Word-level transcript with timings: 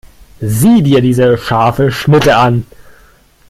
Sieh 0.39 0.81
dir 0.81 0.99
diese 1.01 1.37
scharfe 1.37 1.91
Schnitte 1.91 2.35
an! 2.37 2.65